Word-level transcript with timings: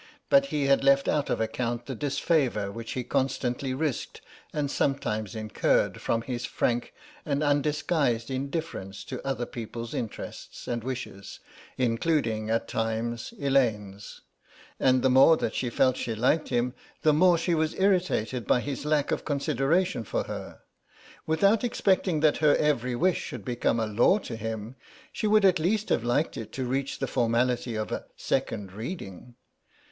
But 0.29 0.47
he 0.47 0.65
had 0.65 0.83
left 0.83 1.07
out 1.07 1.29
of 1.29 1.39
account 1.39 1.85
the 1.85 1.93
disfavour 1.93 2.71
which 2.71 2.93
he 2.93 3.03
constantly 3.03 3.75
risked 3.75 4.19
and 4.51 4.71
sometimes 4.71 5.35
incurred 5.35 6.01
from 6.01 6.23
his 6.23 6.43
frank 6.43 6.91
and 7.23 7.43
undisguised 7.43 8.31
indifference 8.31 9.03
to 9.03 9.23
other 9.23 9.45
people's 9.45 9.93
interests 9.93 10.67
and 10.67 10.83
wishes, 10.83 11.39
including, 11.77 12.49
at 12.49 12.67
times, 12.67 13.31
Elaine's. 13.37 14.21
And 14.79 15.03
the 15.03 15.09
more 15.11 15.37
that 15.37 15.53
she 15.53 15.69
felt 15.69 15.97
that 15.97 16.01
she 16.01 16.15
liked 16.15 16.49
him 16.49 16.73
the 17.03 17.13
more 17.13 17.37
she 17.37 17.53
was 17.53 17.75
irritated 17.75 18.47
by 18.47 18.59
his 18.61 18.85
lack 18.85 19.11
of 19.11 19.23
consideration 19.23 20.03
for 20.03 20.23
her. 20.23 20.61
Without 21.27 21.63
expecting 21.63 22.21
that 22.21 22.37
her 22.37 22.55
every 22.55 22.95
wish 22.95 23.21
should 23.21 23.45
become 23.45 23.79
a 23.79 23.85
law 23.85 24.17
to 24.17 24.35
him 24.35 24.77
she 25.13 25.27
would 25.27 25.45
at 25.45 25.59
least 25.59 25.89
have 25.89 26.03
liked 26.03 26.37
it 26.37 26.51
to 26.53 26.65
reach 26.65 26.97
the 26.97 27.05
formality 27.05 27.75
of 27.75 27.91
a 27.91 28.05
Second 28.15 28.71
Reading. 28.71 29.35